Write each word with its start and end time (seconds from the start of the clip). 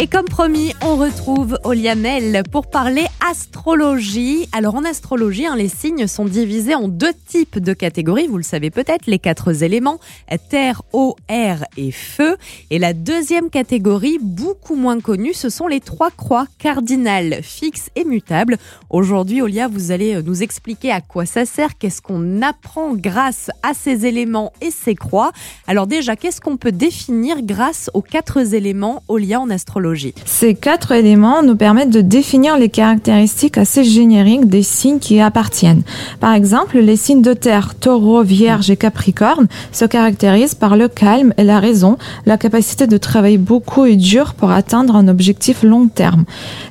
Et 0.00 0.06
comme 0.06 0.26
promis, 0.26 0.74
on 0.80 0.94
retrouve 0.94 1.58
Oliamel 1.64 2.44
pour 2.52 2.68
parler 2.70 3.04
astrologie. 3.28 4.48
Alors 4.52 4.76
en 4.76 4.84
astrologie, 4.84 5.46
hein, 5.46 5.56
les 5.56 5.68
signes 5.68 6.06
sont 6.06 6.24
divisés 6.24 6.76
en 6.76 6.86
deux 6.86 7.12
types 7.26 7.58
de 7.58 7.72
catégories. 7.72 8.28
Vous 8.28 8.36
le 8.36 8.44
savez 8.44 8.70
peut-être, 8.70 9.08
les 9.08 9.18
quatre 9.18 9.64
éléments, 9.64 9.98
terre, 10.50 10.82
eau, 10.92 11.16
air 11.28 11.64
et 11.76 11.90
feu. 11.90 12.36
Et 12.70 12.78
la 12.78 12.92
deuxième 12.92 13.50
catégorie, 13.50 14.18
beaucoup 14.22 14.76
moins 14.76 15.00
connue, 15.00 15.34
ce 15.34 15.48
sont 15.48 15.66
les 15.66 15.80
trois 15.80 16.12
croix 16.12 16.46
cardinales, 16.58 17.40
fixes 17.42 17.90
et 17.96 18.04
mutables. 18.04 18.56
Aujourd'hui, 18.90 19.42
Olia, 19.42 19.66
vous 19.66 19.90
allez 19.90 20.22
nous 20.22 20.44
expliquer 20.44 20.92
à 20.92 21.00
quoi 21.00 21.26
ça 21.26 21.44
sert, 21.44 21.76
qu'est-ce 21.76 22.02
qu'on 22.02 22.40
apprend 22.40 22.94
grâce 22.94 23.50
à 23.64 23.74
ces 23.74 24.06
éléments 24.06 24.52
et 24.60 24.70
ces 24.70 24.94
croix. 24.94 25.32
Alors 25.66 25.88
déjà, 25.88 26.14
qu'est-ce 26.14 26.40
qu'on 26.40 26.56
peut 26.56 26.70
définir 26.70 27.42
grâce 27.42 27.90
aux 27.94 28.02
quatre 28.02 28.54
éléments, 28.54 29.02
Olia, 29.08 29.40
en 29.40 29.50
astrologie? 29.50 29.87
Ces 30.24 30.54
quatre 30.54 30.92
éléments 30.92 31.42
nous 31.42 31.56
permettent 31.56 31.90
de 31.90 32.00
définir 32.00 32.58
les 32.58 32.68
caractéristiques 32.68 33.58
assez 33.58 33.84
génériques 33.84 34.48
des 34.48 34.62
signes 34.62 34.98
qui 34.98 35.20
appartiennent. 35.20 35.82
Par 36.20 36.32
exemple, 36.34 36.78
les 36.78 36.96
signes 36.96 37.22
de 37.22 37.32
terre, 37.32 37.74
taureau, 37.74 38.22
vierge 38.22 38.70
et 38.70 38.76
capricorne, 38.76 39.48
se 39.72 39.84
caractérisent 39.84 40.54
par 40.54 40.76
le 40.76 40.88
calme 40.88 41.32
et 41.36 41.44
la 41.44 41.60
raison, 41.60 41.98
la 42.26 42.38
capacité 42.38 42.86
de 42.86 42.96
travailler 42.96 43.38
beaucoup 43.38 43.84
et 43.84 43.96
dur 43.96 44.34
pour 44.34 44.50
atteindre 44.50 44.96
un 44.96 45.08
objectif 45.08 45.62
long 45.62 45.88
terme. 45.88 46.24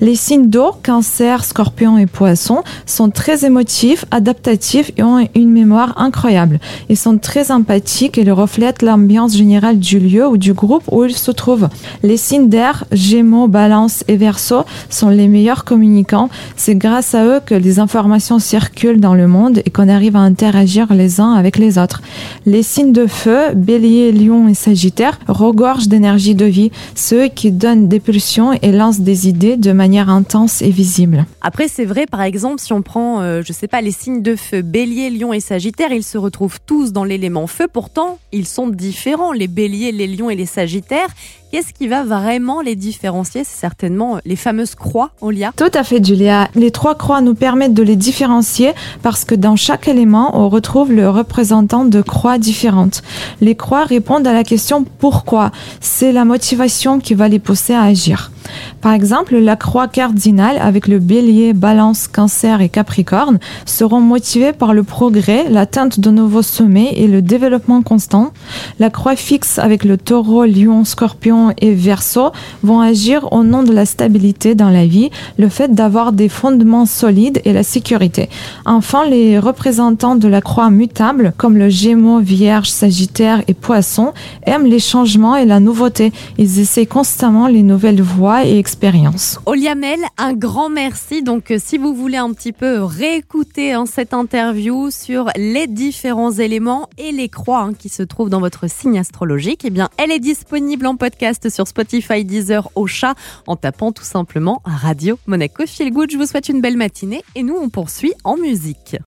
Les 0.00 0.16
signes 0.16 0.48
d'eau, 0.48 0.72
cancer, 0.82 1.44
scorpion 1.44 1.98
et 1.98 2.06
poisson, 2.06 2.62
sont 2.86 3.10
très 3.10 3.44
émotifs, 3.44 4.04
adaptatifs 4.10 4.90
et 4.96 5.02
ont 5.02 5.26
une 5.34 5.50
mémoire 5.50 5.94
incroyable. 5.96 6.60
Ils 6.88 6.96
sont 6.96 7.18
très 7.18 7.50
empathiques 7.50 8.18
et 8.18 8.30
reflètent 8.30 8.82
l'ambiance 8.82 9.36
générale 9.36 9.78
du 9.78 9.98
lieu 9.98 10.26
ou 10.26 10.36
du 10.36 10.52
groupe 10.52 10.84
où 10.90 11.04
ils 11.04 11.16
se 11.16 11.30
trouvent. 11.30 11.68
Les 12.02 12.16
signes 12.16 12.48
d'air, 12.48 12.84
Gémeaux, 13.04 13.48
Balance 13.48 14.02
et 14.08 14.16
Verseau 14.16 14.64
sont 14.88 15.10
les 15.10 15.28
meilleurs 15.28 15.64
communicants. 15.64 16.30
C'est 16.56 16.74
grâce 16.74 17.14
à 17.14 17.26
eux 17.26 17.40
que 17.44 17.54
les 17.54 17.78
informations 17.78 18.38
circulent 18.38 19.00
dans 19.00 19.14
le 19.14 19.28
monde 19.28 19.60
et 19.66 19.70
qu'on 19.70 19.90
arrive 19.90 20.16
à 20.16 20.20
interagir 20.20 20.92
les 20.94 21.20
uns 21.20 21.32
avec 21.32 21.58
les 21.58 21.76
autres. 21.76 22.00
Les 22.46 22.62
signes 22.62 22.92
de 22.92 23.06
feu, 23.06 23.52
Bélier, 23.54 24.10
Lion 24.10 24.48
et 24.48 24.54
Sagittaire, 24.54 25.18
regorgent 25.28 25.88
d'énergie 25.88 26.34
de 26.34 26.46
vie, 26.46 26.70
ceux 26.94 27.28
qui 27.28 27.52
donnent 27.52 27.88
des 27.88 28.00
pulsions 28.00 28.52
et 28.54 28.72
lancent 28.72 29.00
des 29.00 29.28
idées 29.28 29.58
de 29.58 29.72
manière 29.72 30.08
intense 30.08 30.62
et 30.62 30.70
visible. 30.70 31.26
Après, 31.42 31.68
c'est 31.68 31.84
vrai, 31.84 32.06
par 32.06 32.22
exemple, 32.22 32.60
si 32.60 32.72
on 32.72 32.80
prend, 32.80 33.20
euh, 33.20 33.42
je 33.44 33.52
sais 33.52 33.68
pas, 33.68 33.82
les 33.82 33.92
signes 33.92 34.22
de 34.22 34.34
feu, 34.34 34.62
Bélier, 34.62 35.10
Lion 35.10 35.34
et 35.34 35.40
Sagittaire, 35.40 35.92
ils 35.92 36.02
se 36.02 36.16
retrouvent 36.16 36.58
tous 36.64 36.92
dans 36.92 37.04
l'élément 37.04 37.46
feu. 37.46 37.66
Pourtant, 37.70 38.18
ils 38.32 38.46
sont 38.46 38.68
différents, 38.68 39.32
les 39.32 39.48
Béliers, 39.48 39.92
les 39.92 40.06
Lions 40.06 40.30
et 40.30 40.36
les 40.36 40.46
Sagittaires. 40.46 41.08
Qu'est-ce 41.54 41.72
qui 41.72 41.86
va 41.86 42.02
vraiment 42.02 42.62
les 42.62 42.74
différencier? 42.74 43.44
C'est 43.44 43.60
certainement 43.60 44.18
les 44.24 44.34
fameuses 44.34 44.74
croix, 44.74 45.10
Olia. 45.20 45.52
Tout 45.56 45.70
à 45.72 45.84
fait, 45.84 46.04
Julia. 46.04 46.48
Les 46.56 46.72
trois 46.72 46.96
croix 46.96 47.20
nous 47.20 47.36
permettent 47.36 47.74
de 47.74 47.84
les 47.84 47.94
différencier 47.94 48.72
parce 49.04 49.24
que 49.24 49.36
dans 49.36 49.54
chaque 49.54 49.86
élément, 49.86 50.36
on 50.36 50.48
retrouve 50.48 50.90
le 50.90 51.08
représentant 51.08 51.84
de 51.84 52.02
croix 52.02 52.38
différentes. 52.38 53.04
Les 53.40 53.54
croix 53.54 53.84
répondent 53.84 54.26
à 54.26 54.32
la 54.32 54.42
question 54.42 54.84
pourquoi. 54.98 55.52
C'est 55.78 56.10
la 56.10 56.24
motivation 56.24 56.98
qui 56.98 57.14
va 57.14 57.28
les 57.28 57.38
pousser 57.38 57.72
à 57.72 57.82
agir. 57.82 58.32
Par 58.80 58.92
exemple, 58.92 59.36
la 59.36 59.56
croix 59.56 59.88
cardinale 59.88 60.58
avec 60.60 60.88
le 60.88 60.98
bélier, 60.98 61.52
balance, 61.52 62.08
cancer 62.08 62.60
et 62.60 62.68
capricorne 62.68 63.38
seront 63.66 64.00
motivées 64.00 64.52
par 64.52 64.74
le 64.74 64.82
progrès, 64.82 65.48
l'atteinte 65.48 66.00
de 66.00 66.10
nouveaux 66.10 66.42
sommets 66.42 66.92
et 66.96 67.06
le 67.06 67.22
développement 67.22 67.82
constant. 67.82 68.32
La 68.78 68.90
croix 68.90 69.16
fixe 69.16 69.58
avec 69.58 69.84
le 69.84 69.96
taureau, 69.96 70.44
lion, 70.44 70.84
scorpion 70.84 71.52
et 71.58 71.74
verso 71.74 72.32
vont 72.62 72.80
agir 72.80 73.32
au 73.32 73.44
nom 73.44 73.62
de 73.62 73.72
la 73.72 73.86
stabilité 73.86 74.54
dans 74.54 74.70
la 74.70 74.86
vie, 74.86 75.10
le 75.38 75.48
fait 75.48 75.74
d'avoir 75.74 76.12
des 76.12 76.28
fondements 76.28 76.86
solides 76.86 77.40
et 77.44 77.52
la 77.52 77.62
sécurité. 77.62 78.28
Enfin, 78.64 79.06
les 79.08 79.38
représentants 79.38 80.16
de 80.16 80.28
la 80.28 80.40
croix 80.40 80.70
mutable, 80.70 81.32
comme 81.36 81.56
le 81.56 81.68
gémeaux, 81.68 82.20
vierge, 82.20 82.70
sagittaire 82.70 83.42
et 83.48 83.54
poisson, 83.54 84.12
aiment 84.46 84.66
les 84.66 84.78
changements 84.78 85.36
et 85.36 85.46
la 85.46 85.60
nouveauté. 85.60 86.12
Ils 86.38 86.60
essaient 86.60 86.86
constamment 86.86 87.46
les 87.46 87.62
nouvelles 87.62 88.02
voies 88.02 88.33
et 88.42 88.58
expériences. 88.58 89.38
Oliamel, 89.46 90.00
un 90.18 90.32
grand 90.32 90.68
merci. 90.68 91.22
Donc, 91.22 91.50
euh, 91.50 91.58
si 91.62 91.78
vous 91.78 91.94
voulez 91.94 92.16
un 92.16 92.32
petit 92.32 92.52
peu 92.52 92.82
réécouter 92.82 93.72
hein, 93.72 93.84
cette 93.86 94.12
interview 94.12 94.90
sur 94.90 95.28
les 95.36 95.66
différents 95.66 96.32
éléments 96.32 96.88
et 96.98 97.12
les 97.12 97.28
croix 97.28 97.60
hein, 97.60 97.74
qui 97.74 97.88
se 97.88 98.02
trouvent 98.02 98.30
dans 98.30 98.40
votre 98.40 98.68
signe 98.68 98.98
astrologique, 98.98 99.62
eh 99.64 99.70
bien, 99.70 99.88
elle 99.96 100.10
est 100.10 100.18
disponible 100.18 100.86
en 100.86 100.96
podcast 100.96 101.48
sur 101.48 101.68
Spotify, 101.68 102.24
Deezer, 102.24 102.68
au 102.74 102.86
chat, 102.86 103.14
en 103.46 103.56
tapant 103.56 103.92
tout 103.92 104.04
simplement 104.04 104.60
Radio 104.64 105.18
Monaco 105.26 105.64
Feel 105.66 105.92
Good. 105.92 106.10
Je 106.10 106.16
vous 106.16 106.26
souhaite 106.26 106.48
une 106.48 106.60
belle 106.60 106.76
matinée 106.76 107.22
et 107.36 107.42
nous, 107.42 107.56
on 107.56 107.68
poursuit 107.68 108.14
en 108.24 108.36
musique. 108.36 108.96